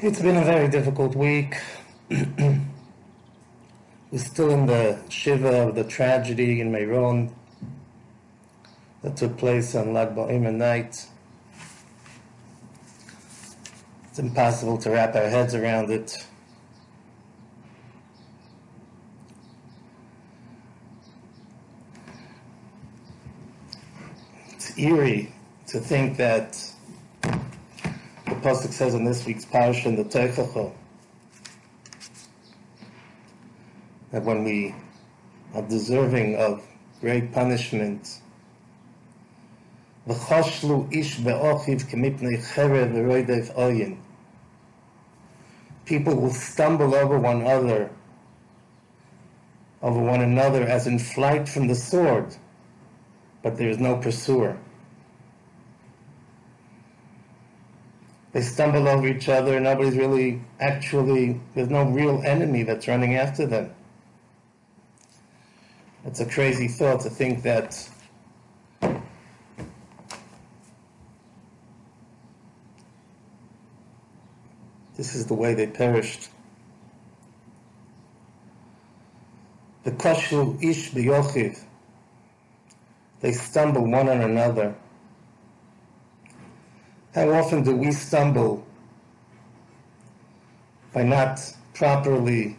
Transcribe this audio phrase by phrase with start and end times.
[0.00, 1.56] It's been a very difficult week.
[2.08, 2.60] We're
[4.14, 7.34] still in the shiva of the tragedy in Meron
[9.02, 11.04] that took place on Lag BaOmer night.
[14.08, 16.24] It's impossible to wrap our heads around it.
[24.52, 25.32] It's eerie
[25.66, 26.72] to think that
[28.48, 30.72] Pasuk says in this week's parsha in the Teichacha
[34.10, 34.74] that when we
[35.54, 36.62] are deserving of
[37.02, 38.20] great punishment.
[45.84, 47.90] People will stumble over one another,
[49.82, 52.34] over one another as in flight from the sword,
[53.42, 54.56] but there is no pursuer.
[58.32, 59.58] They stumble over each other.
[59.58, 63.74] Nobody's really actually, there's no real enemy that's running after them.
[66.04, 67.88] It's a crazy thought to think that
[74.96, 76.28] this is the way they perished.
[79.84, 80.90] The koshul ish.
[83.20, 84.74] They stumble one on another.
[87.14, 88.66] How often do we stumble
[90.92, 91.40] by not
[91.72, 92.56] properly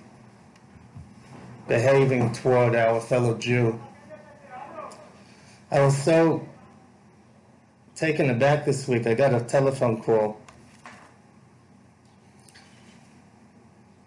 [1.67, 3.79] behaving toward our fellow Jew?
[5.71, 6.47] I was so
[7.95, 9.05] taken aback this week.
[9.05, 10.41] I got a telephone call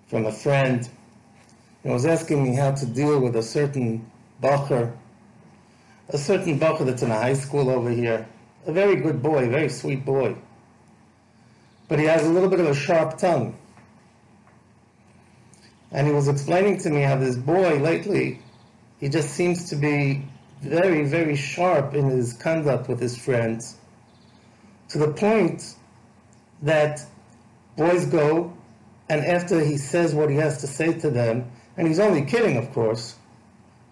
[0.08, 0.88] from a friend
[1.84, 4.10] He was asking me how to deal with a certain
[4.42, 4.92] bacher,
[6.08, 8.26] a certain bacher that's in a high school over here
[8.66, 10.36] a very good boy, very sweet boy.
[11.88, 13.56] But he has a little bit of a sharp tongue.
[15.90, 18.40] And he was explaining to me how this boy lately,
[18.98, 20.24] he just seems to be
[20.62, 23.76] very, very sharp in his conduct with his friends,
[24.88, 25.74] to the point
[26.62, 27.04] that
[27.76, 28.52] boys go,
[29.08, 32.56] and after he says what he has to say to them, and he's only kidding,
[32.56, 33.16] of course,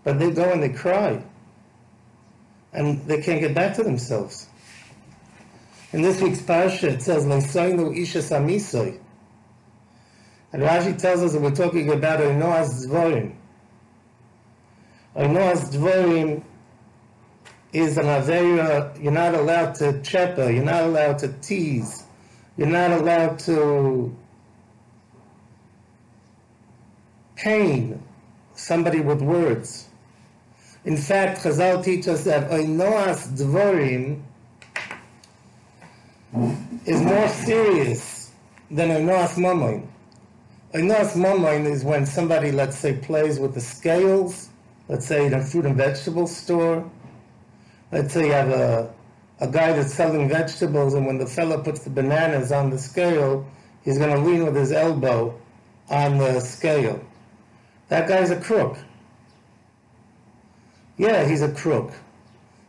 [0.05, 1.22] but they go and they cry,
[2.72, 4.47] and they can't get back to themselves.
[5.93, 9.01] In this week's parsha, it says, Leisoinu isha samisoi.
[10.53, 13.34] And Rashi tells us that we're talking about Oinoas Dvorim.
[15.17, 16.45] Oinoas Dvorim
[17.73, 22.05] is an Avera, you're not allowed to chepa, you're not allowed to tease,
[22.57, 24.17] you're not allowed to
[27.37, 28.01] pain
[28.55, 29.89] somebody with words.
[30.84, 34.22] In fact, Chazal teaches us that Oinoas Dvorim
[36.87, 38.31] is more serious
[38.71, 39.87] than a Noas Mamoin.
[40.73, 44.49] A Noas Mamoin is when somebody, let's say, plays with the scales,
[44.89, 46.89] let's say in a fruit and vegetable store.
[47.93, 48.95] Let's say you have a,
[49.41, 53.47] a guy that's selling vegetables, and when the fellow puts the bananas on the scale,
[53.83, 55.39] he's going to lean with his elbow
[55.89, 57.05] on the scale.
[57.89, 58.79] That guy's a crook.
[60.97, 61.93] Yeah, he's a crook.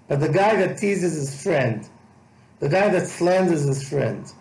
[0.07, 1.87] But the guy that teases his friend,
[2.61, 4.31] the guy that slanders his friend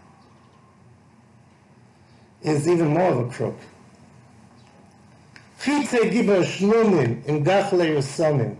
[2.42, 3.58] is even more of a crook.
[5.58, 8.56] Chitze giber shnunim in gachle yosamim.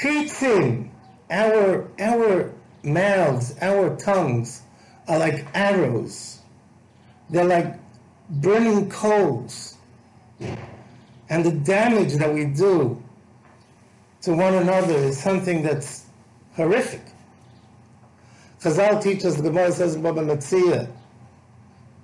[0.00, 0.88] Chitzim,
[1.30, 2.52] our, our
[2.82, 4.62] mouths, our tongues
[5.06, 6.40] are like arrows.
[7.30, 7.78] They're like
[8.28, 9.76] burning coals.
[11.28, 13.00] And the damage that we do
[14.22, 16.06] to one another is something that's
[16.56, 17.02] horrific.
[18.62, 20.88] Chazal teaches, the Gemara says in Baba Metzia,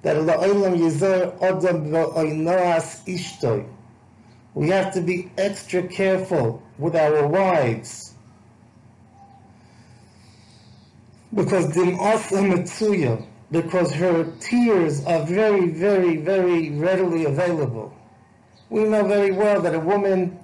[0.03, 3.65] that la'olam yizor odam v'oinoas ishtoi.
[4.55, 8.15] We have to be extra careful with our wives.
[11.33, 17.95] Because dim'asa metzuya, because her tears are very, very, very readily available.
[18.69, 20.41] We know very well that a woman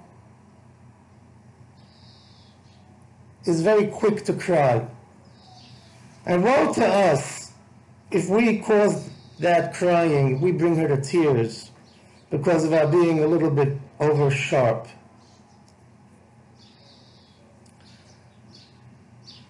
[3.43, 4.87] is very quick to cry.
[6.25, 7.51] And woe to us
[8.11, 11.71] if we cause that crying, we bring her to tears
[12.29, 14.87] because of our being a little bit over sharp.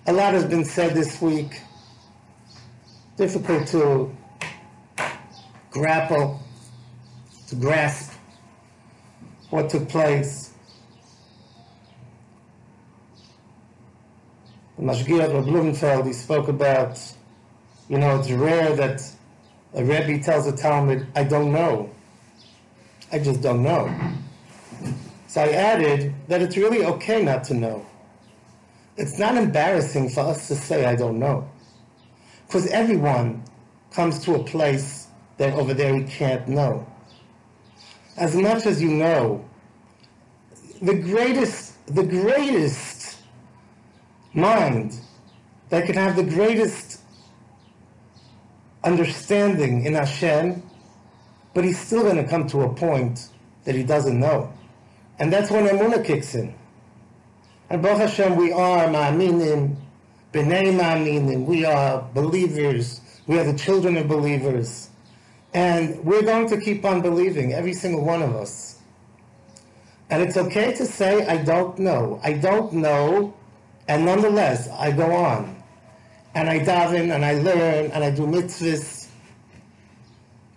[0.08, 1.62] A lot has been said this week.
[3.18, 4.16] Difficult to
[5.72, 6.40] grapple,
[7.48, 8.14] to grasp
[9.50, 10.55] what took place.
[14.80, 17.00] Mashgiach of Blumenfeld, he spoke about,
[17.88, 19.02] you know, it's rare that
[19.74, 21.90] a Rebbe tells a Talmid, I don't know.
[23.12, 23.94] I just don't know.
[25.28, 27.86] So I added that it's really okay not to know.
[28.98, 31.50] It's not embarrassing for us to say, I don't know.
[32.48, 33.44] Because everyone
[33.92, 35.08] comes to a place
[35.38, 36.88] that over there he can't know.
[38.18, 39.44] As much as you know,
[40.82, 42.95] the greatest, the greatest
[44.36, 45.00] mind
[45.70, 47.02] that can have the greatest
[48.84, 50.62] understanding in Hashem,
[51.54, 53.30] but he's still going to come to a point
[53.64, 54.54] that he doesn't know.
[55.18, 56.54] And that's when Emunah kicks in.
[57.70, 59.76] And Baruch Hashem, we are Ma'aminim,
[60.34, 64.90] B'nai Ma'aminim, we are believers, we are the children of believers.
[65.54, 68.80] And we're going to keep on believing, every single one of us.
[70.10, 72.20] And it's okay to say, I don't know.
[72.24, 73.34] I don't know,
[73.88, 75.64] and nonetheless, I go on.
[76.34, 79.08] And I daven, and I learn, and I do mitzvahs,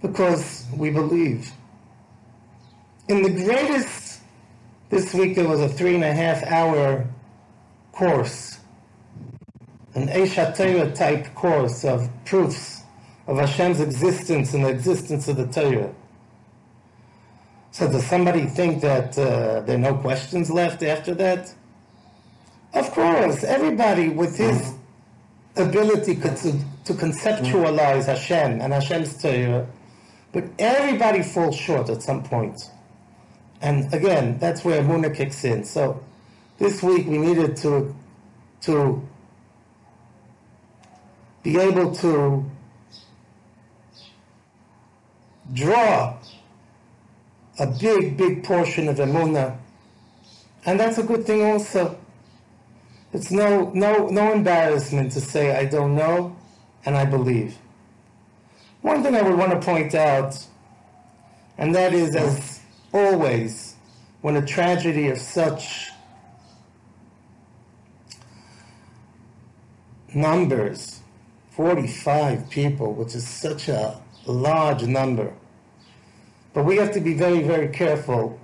[0.03, 1.53] because we believe.
[3.09, 4.09] In the greatest
[4.91, 7.07] this week there was a three and a half hour
[7.93, 8.59] course,
[9.95, 12.83] an Aish type course of proofs
[13.27, 15.95] of Hashem's existence and the existence of the Torah.
[17.71, 21.55] So does somebody think that uh, there are no questions left after that?
[22.75, 24.75] Of course, everybody with his
[25.57, 26.29] ability to,
[26.85, 29.67] to conceptualize Hashem and Hashem's Torah,
[30.33, 32.61] but everybody falls short at some point.
[33.61, 35.65] And again, that's where Muna kicks in.
[35.65, 36.03] So
[36.59, 37.95] this week we needed to
[38.61, 39.07] to
[41.43, 42.45] be able to
[45.53, 46.19] draw
[47.59, 49.57] a big, big portion of Emuna.
[50.67, 51.99] And that's a good thing also.
[53.13, 56.37] It's no, no, no embarrassment to say, I don't know,
[56.85, 57.57] and I believe.
[58.83, 60.47] One thing I would want to point out,
[61.57, 62.61] and that is as
[62.93, 63.77] always,
[64.21, 65.91] when a tragedy of such
[70.15, 71.01] numbers,
[71.51, 75.33] 45 people, which is such a large number,
[76.53, 78.39] but we have to be very, very careful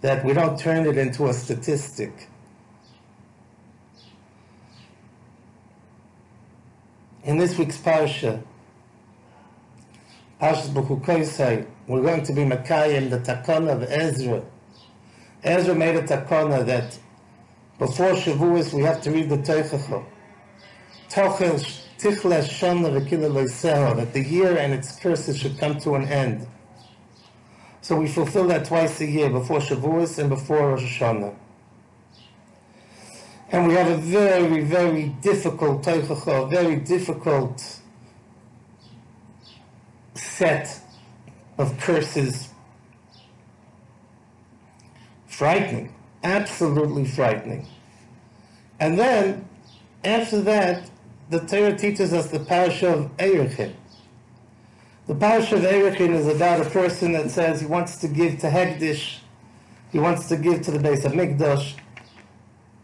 [0.00, 2.28] that we don't turn it into a statistic.
[7.24, 8.42] In this week's parsha,
[10.38, 14.42] Parshas Bechukosai, we're going to be Makayim, the takana of Ezra.
[15.42, 16.98] Ezra made a takana that
[17.78, 20.04] before Shavuos we have to read the Teichacha.
[21.08, 21.54] Tochel
[21.98, 26.46] tichles shana v'kila that the year and its curses should come to an end.
[27.80, 31.34] So we fulfill that twice a year, before Shavuos and before Rosh Hashanah.
[33.54, 37.78] And we have a very, very difficult Teichacha, very difficult
[40.14, 40.80] set
[41.56, 42.48] of curses.
[45.28, 47.68] Frightening, absolutely frightening.
[48.80, 49.48] And then,
[50.04, 50.90] after that,
[51.30, 53.72] the Torah teaches us the parasha of Erechin.
[55.06, 58.48] The parasha of Erechin is about a person that says he wants to give to
[58.50, 59.18] Hegdish,
[59.92, 61.76] he wants to give to the base of Mikdash.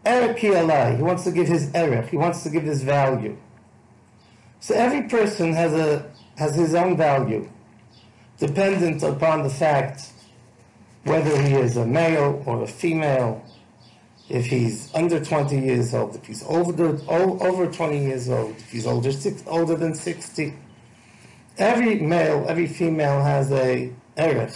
[0.05, 3.37] He wants to give his Erech, he wants to give his value.
[4.59, 7.49] So every person has a has his own value
[8.41, 10.11] dependent upon the fact
[11.03, 13.43] whether he is a male or a female,
[14.29, 18.87] if he's under 20 years old, if he's over, over 20 years old, if he's
[18.87, 20.53] older, six, older than 60.
[21.57, 24.53] Every male, every female has a erech,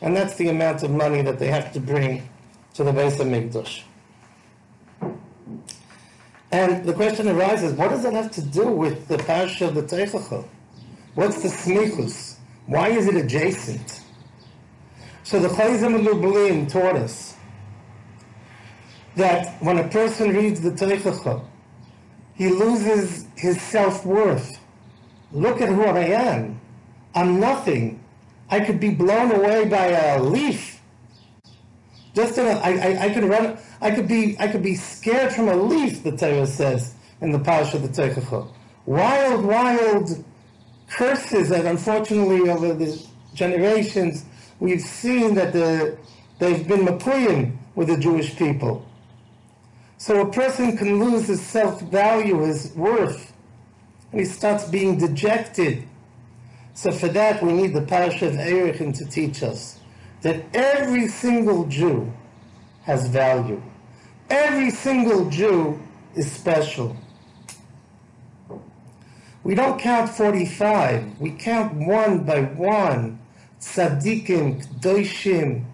[0.00, 2.28] and that's the amount of money that they have to bring
[2.74, 3.82] to the base of Mikdash.
[6.56, 9.82] And the question arises, what does that have to do with the parsha of the
[9.82, 10.42] Teichachah?
[11.14, 12.36] What's the smichus?
[12.64, 14.00] Why is it adjacent?
[15.22, 17.36] So the Chayzim Lublin taught us
[19.16, 21.44] that when a person reads the Teichacha,
[22.32, 24.58] he loses his self-worth.
[25.32, 26.58] Look at who I am.
[27.14, 28.02] I'm nothing.
[28.48, 30.75] I could be blown away by a leaf.
[32.16, 33.58] Just in I, I, could run.
[33.82, 34.36] I could be.
[34.40, 36.02] I could be scared from a leaf.
[36.02, 38.48] The Torah says in the Parsha of the Teichacha.
[38.86, 40.24] Wild, wild
[40.88, 44.24] curses that unfortunately over the generations
[44.60, 45.98] we've seen that the,
[46.38, 48.86] they've been mapuyim with the Jewish people.
[49.98, 53.32] So a person can lose his self-value, his worth,
[54.12, 55.86] and he starts being dejected.
[56.74, 59.80] So for that we need the Parasha of Erechin to teach us
[60.26, 62.12] that every single Jew
[62.82, 63.62] has value.
[64.28, 65.80] Every single Jew
[66.16, 66.96] is special.
[69.44, 71.20] We don't count 45.
[71.20, 73.20] We count one by one.
[73.60, 75.64] Tzaddikim, Kdoshim,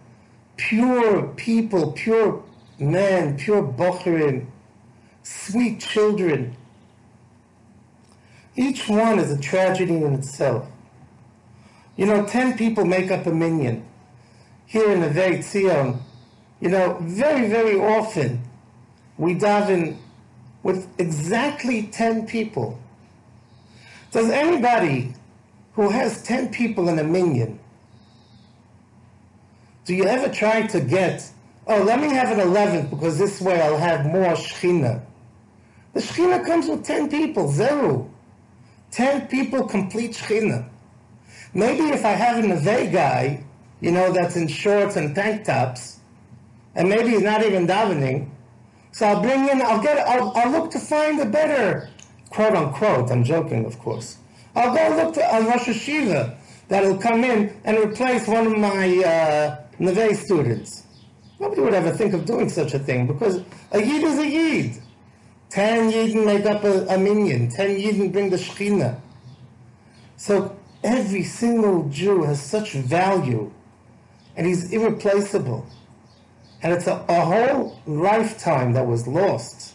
[0.59, 2.45] pure people, pure
[2.79, 4.49] men, pure bocherim,
[5.23, 6.55] sweet children.
[8.55, 10.69] Each one is a tragedy in itself.
[11.97, 13.87] You know, 10 people make up a minyan.
[14.73, 16.01] Here in the Neve Zion,
[16.59, 18.41] you know, very, very often
[19.19, 19.99] we daven
[20.63, 22.79] with exactly 10 people.
[24.13, 25.15] Does anybody
[25.75, 27.61] who has 10 people in a minyan,
[29.85, 31.31] do you ever try to get,
[31.67, 35.03] oh, let me have an 11th because this way I'll have more Shechina?
[35.93, 38.11] The Shechina comes with 10 people, zero.
[38.93, 40.67] 10 people complete Shechina.
[41.53, 43.45] Maybe if I have an Neve guy,
[43.83, 45.99] you know, that's in shorts and tank tops,
[46.77, 48.31] and maybe he's not even davening,
[48.93, 51.91] so I'll bring in, I'll get, I'll, I'll look to find a better,
[52.31, 54.19] quote unquote, I'm joking, of course.
[54.55, 56.37] I'll go look to a Rosh Yeshiva
[56.69, 60.87] that'll come in and replace one of my uh, Neve students.
[61.41, 64.83] Nobody would ever think of doing such a thing because a Yid is a Yid.
[65.51, 67.49] Ten Yidden make up a, a minyan.
[67.49, 69.01] Ten Yidden bring the Shekhinah.
[70.17, 73.51] So every single Jew has such value
[74.37, 75.67] and he's irreplaceable.
[76.63, 79.75] And it's a, a whole lifetime that was lost,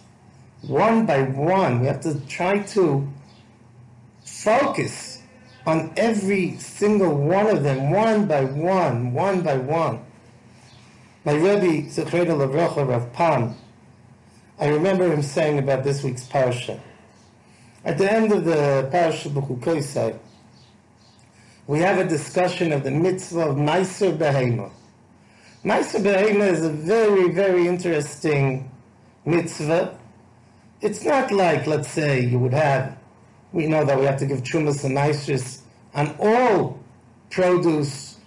[0.62, 1.82] one by one.
[1.82, 3.08] We have to try to
[4.24, 5.22] focus
[5.66, 10.00] on every single one of them, one by one, one by one.
[11.26, 13.56] My Rebbe, Zechredo Lavrocha Rav Pam,
[14.60, 16.80] I remember him saying about this week's parasha.
[17.84, 20.18] At the end of the parasha B'chukoisai,
[21.68, 24.72] we have a discussion of the mitzvah of Meiser Behema.
[25.66, 28.72] Meiser Behema is a very, very interesting
[29.26, 29.98] mitzvah.
[30.80, 32.98] It's not like, let's say, you would have,
[33.52, 35.62] we know that we have to give Chumas and Meisers
[35.94, 36.80] on all
[37.30, 38.18] produce,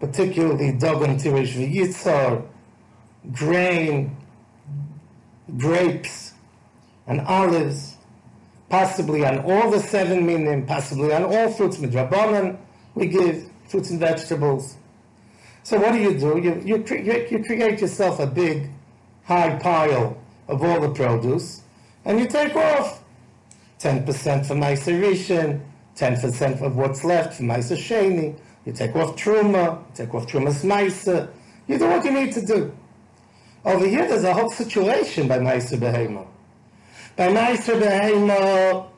[0.00, 2.44] particularly Dogon Tirish V'yitzar,
[3.32, 4.16] grain,
[5.56, 6.32] grapes,
[7.06, 7.95] and olives,
[8.68, 12.58] possibly on all the seven minim, possibly on all fruits, midrabanan,
[12.94, 14.76] we give fruits and vegetables.
[15.62, 16.38] So what do you do?
[16.38, 16.96] You, you, cre-
[17.34, 18.70] you create yourself a big,
[19.24, 20.16] high pile
[20.48, 21.62] of all the produce,
[22.04, 23.02] and you take off
[23.80, 25.60] 10% for Meiser Rishon,
[25.96, 31.30] 10% of what's left for Meiser Sheni, you take off Truma, take off Truma's Meiser,
[31.66, 32.76] you do what you need to do.
[33.64, 36.26] Over here, there's a whole situation by Meiser Behema.
[37.16, 38.88] By Meiser Behema,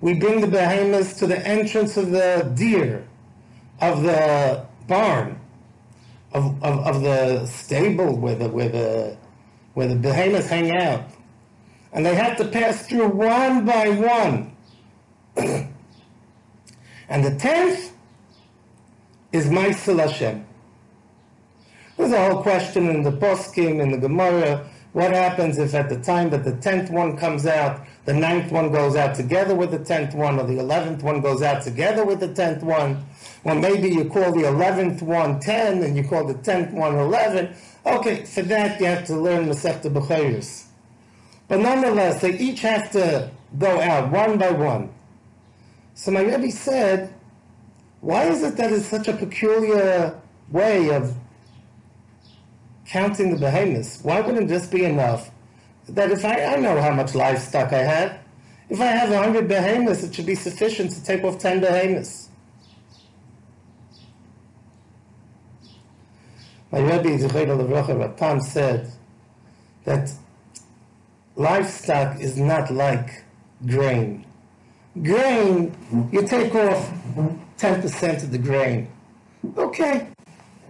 [0.00, 3.04] we bring the behemoths to the entrance of the deer,
[3.80, 5.40] of the barn,
[6.32, 9.16] of, of, of the stable where the, where the,
[9.74, 11.04] where the behemoths hang out.
[11.92, 14.56] And they have to pass through one by one.
[17.08, 17.92] and the tenth
[19.32, 20.46] is Maisel Hashem.
[21.96, 26.00] There's a whole question in the poskim, in the Gemara, what happens if at the
[26.00, 29.78] time that the tenth one comes out, the ninth one goes out together with the
[29.78, 33.04] tenth one, or the eleventh one goes out together with the tenth one?
[33.44, 37.54] Well, maybe you call the eleventh one ten, and you call the tenth one eleven.
[37.84, 40.64] Okay, for that you have to learn Masechta B'chayris.
[41.46, 44.94] But nonetheless, they each have to go out one by one.
[45.92, 47.12] So my Rebbe said,
[48.00, 50.18] why is it that it's such a peculiar
[50.50, 51.14] way of
[52.96, 54.00] counting the behemoths?
[54.02, 55.30] Why wouldn't just be enough
[55.88, 58.18] that if I, I know how much livestock I have,
[58.70, 62.30] if I have a hundred behemoths, it should be sufficient to take off ten behemoths.
[66.72, 68.90] My Rebbe Zechayda Levrocha Rav Pam said
[69.84, 70.10] that
[71.36, 73.24] livestock is not like
[73.66, 74.24] grain.
[75.02, 75.54] Grain,
[76.10, 76.90] you take off
[77.58, 78.88] 10% of the grain.
[79.56, 80.08] Okay,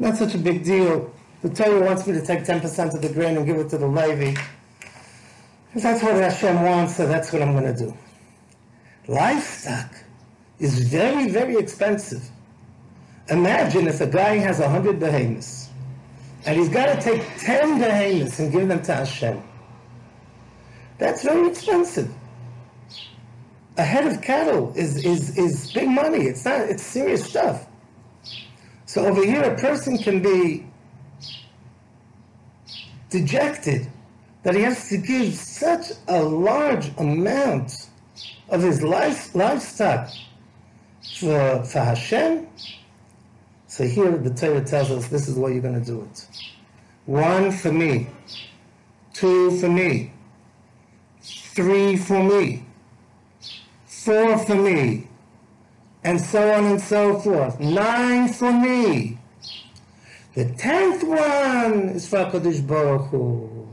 [0.01, 1.13] not such a big deal.
[1.43, 3.87] The Torah wants me to take 10% of the grain and give it to the
[3.87, 4.41] Levi.
[5.75, 7.97] If that's what Hashem wants, so that's what I'm going to do.
[9.09, 9.95] Livestock
[10.59, 12.29] is very, very expensive.
[13.29, 15.69] Imagine if a guy has 100 behemoths,
[16.47, 19.43] and he's got to take 10 behemoths and give them to Hashem.
[20.99, 22.13] That's very expensive.
[23.77, 26.25] A head of cattle is, is, is big money.
[26.25, 27.67] It's not, it's serious stuff.
[28.87, 30.66] So over here, a person can be
[33.21, 33.89] dejected
[34.43, 37.89] that he has to give such a large amount
[38.49, 40.09] of his life, livestock
[41.19, 42.47] for, for Hashem.
[43.67, 46.29] So here the Torah tells us this is what you're going to do it.
[47.07, 48.09] One for me,
[49.13, 50.13] two for me,
[51.21, 52.65] three for me,
[53.87, 55.09] four for me,
[56.05, 57.59] and so on and so forth.
[57.61, 59.19] Nine for me.
[60.37, 63.67] The tenth one is for HaKadosh Baruch Hu.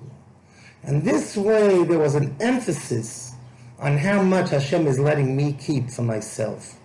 [0.84, 3.34] And this way there was an emphasis
[3.80, 6.80] on how much Hashem is letting me keep for myself.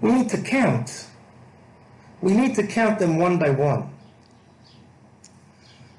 [0.00, 1.08] We need to count.
[2.22, 3.92] We need to count them one by one.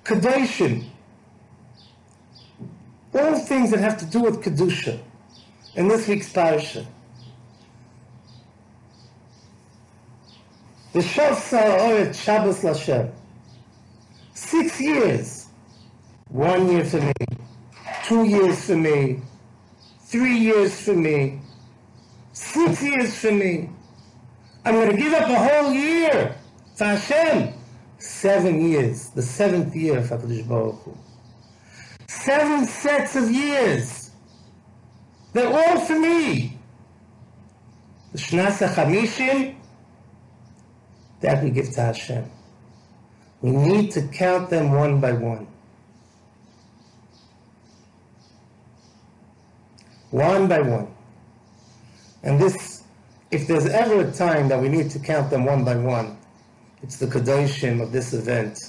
[0.05, 0.85] Kadoshim.
[3.13, 4.97] All things that have to do with Kedusha.
[5.75, 6.85] In this week's parasha.
[10.93, 13.11] The Shav Shabbos Lashem.
[14.33, 15.47] Six years.
[16.27, 17.13] One year for me.
[18.03, 19.21] Two years for me.
[20.01, 21.39] Three years for me.
[22.33, 23.69] Six years for me.
[24.65, 26.35] I'm going to give up a whole year
[26.75, 27.53] for Hashem.
[27.97, 30.97] Seven years, the seventh year of HaKadosh Baruch Hu.
[32.07, 34.11] Seven sets of years.
[35.33, 36.57] They're all for me.
[38.11, 39.55] The Shnasa Chamishim,
[41.21, 42.29] that we give to Hashem.
[43.41, 45.47] We need to count them one by one.
[50.11, 50.93] One by one.
[52.23, 52.81] And this
[53.31, 56.17] if there's ever a time that we need to count them one by one,
[56.83, 58.59] it's the Kadoshim of this event.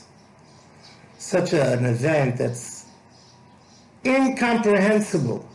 [1.19, 2.87] Such a, an event that's
[4.05, 5.49] incomprehensible.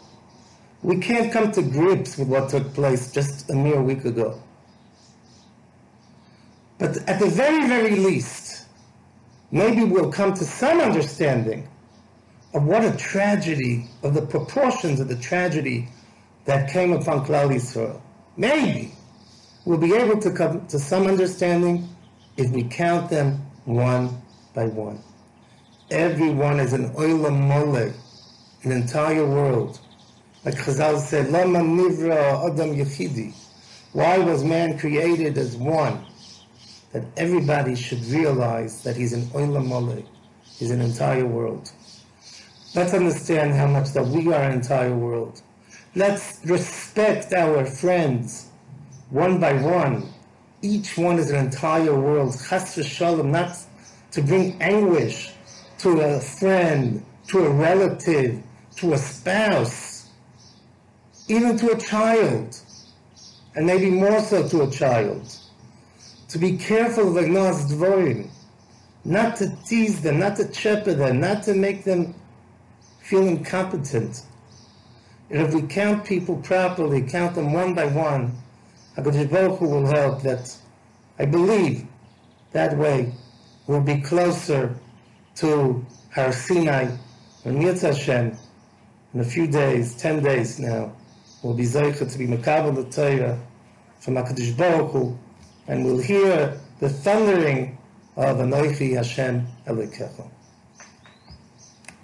[0.83, 4.41] We can't come to grips with what took place just a mere week ago.
[6.79, 8.65] But at the very, very least,
[9.51, 11.67] maybe we'll come to some understanding
[12.53, 15.89] of what a tragedy, of the proportions of the tragedy
[16.45, 17.99] that came upon Klal Yisrael.
[18.37, 18.93] Maybe
[19.65, 21.89] we'll be able to come to some understanding
[22.37, 24.21] if we count them one
[24.53, 25.01] by one.
[25.89, 27.91] Everyone is an oilam mole,
[28.63, 29.79] an entire world.
[30.45, 33.33] Like Chazal said, Lama nivra adam yechidi.
[33.93, 36.05] Why was man created as one?
[36.97, 40.03] That everybody should realize that he's an oilam mole,
[40.57, 41.71] he's an entire world.
[42.73, 45.43] Let's understand how much that we are an entire world.
[45.93, 48.47] Let's respect our friends
[49.11, 50.09] one by one.
[50.63, 52.33] Each one is an entire world.
[52.49, 53.55] Chas v'shalom, not
[54.13, 55.29] to bring anguish
[55.77, 58.41] to a friend, to a relative,
[58.77, 60.09] to a spouse,
[61.27, 62.59] even to a child,
[63.55, 65.37] and maybe more so to a child.
[66.29, 68.29] To be careful of Agnos Dvorim,
[69.05, 72.13] not to tease them, not to chepper them, not to make them
[72.99, 74.23] feel incompetent.
[75.29, 78.37] And if we count people properly, count them one by one,
[78.97, 80.53] HaKadosh Baruch will help that
[81.17, 81.87] I believe
[82.51, 83.13] that way
[83.67, 84.75] we'll be closer
[85.35, 86.95] to Har Sinai
[87.45, 88.37] and Yitz Hashem
[89.13, 90.91] in a few days, ten days now,
[91.41, 93.39] we'll be Zeicha to be Makabal the Torah
[93.99, 95.17] from HaKadosh Baruch Hu
[95.67, 97.77] and we'll hear the thundering
[98.15, 100.29] of Anoichi Hashem Elokecha.